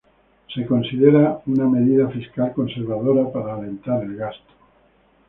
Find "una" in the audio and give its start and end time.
1.45-1.67